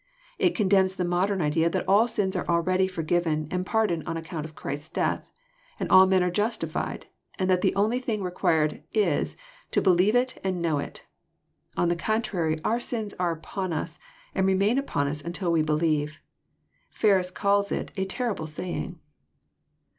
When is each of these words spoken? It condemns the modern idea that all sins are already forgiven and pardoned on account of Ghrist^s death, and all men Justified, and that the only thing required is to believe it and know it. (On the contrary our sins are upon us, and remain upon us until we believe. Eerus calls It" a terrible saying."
It 0.39 0.55
condemns 0.55 0.95
the 0.95 1.05
modern 1.05 1.43
idea 1.43 1.69
that 1.69 1.87
all 1.87 2.07
sins 2.07 2.35
are 2.35 2.47
already 2.47 2.87
forgiven 2.87 3.47
and 3.51 3.63
pardoned 3.63 4.01
on 4.07 4.17
account 4.17 4.45
of 4.47 4.55
Ghrist^s 4.55 4.91
death, 4.91 5.29
and 5.79 5.91
all 5.91 6.07
men 6.07 6.27
Justified, 6.33 7.05
and 7.37 7.47
that 7.51 7.61
the 7.61 7.75
only 7.75 7.99
thing 7.99 8.23
required 8.23 8.81
is 8.95 9.37
to 9.69 9.79
believe 9.79 10.15
it 10.15 10.41
and 10.43 10.59
know 10.59 10.79
it. 10.79 11.05
(On 11.77 11.87
the 11.87 11.95
contrary 11.95 12.57
our 12.65 12.79
sins 12.79 13.13
are 13.19 13.31
upon 13.31 13.71
us, 13.73 13.99
and 14.33 14.47
remain 14.47 14.79
upon 14.79 15.07
us 15.07 15.23
until 15.23 15.51
we 15.51 15.61
believe. 15.61 16.19
Eerus 16.91 17.31
calls 17.31 17.71
It" 17.71 17.91
a 17.95 18.03
terrible 18.05 18.47
saying." 18.47 18.99